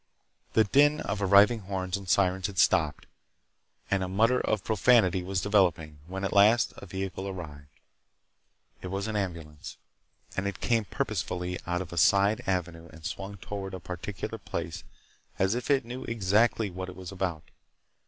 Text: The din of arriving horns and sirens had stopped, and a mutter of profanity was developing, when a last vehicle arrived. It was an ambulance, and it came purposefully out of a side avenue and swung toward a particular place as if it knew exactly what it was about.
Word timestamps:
The 0.53 0.63
din 0.63 0.99
of 1.01 1.21
arriving 1.21 1.59
horns 1.59 1.95
and 1.95 2.09
sirens 2.09 2.47
had 2.47 2.57
stopped, 2.57 3.05
and 3.91 4.01
a 4.03 4.07
mutter 4.07 4.39
of 4.41 4.63
profanity 4.63 5.21
was 5.21 5.41
developing, 5.41 5.99
when 6.07 6.23
a 6.23 6.33
last 6.33 6.73
vehicle 6.81 7.27
arrived. 7.27 7.67
It 8.81 8.87
was 8.87 9.05
an 9.05 9.15
ambulance, 9.15 9.77
and 10.35 10.47
it 10.47 10.59
came 10.59 10.85
purposefully 10.85 11.59
out 11.67 11.83
of 11.83 11.93
a 11.93 11.97
side 11.97 12.41
avenue 12.47 12.87
and 12.91 13.05
swung 13.05 13.37
toward 13.37 13.75
a 13.75 13.79
particular 13.79 14.39
place 14.39 14.83
as 15.37 15.53
if 15.53 15.69
it 15.69 15.85
knew 15.85 16.03
exactly 16.05 16.71
what 16.71 16.89
it 16.89 16.95
was 16.95 17.11
about. 17.11 17.43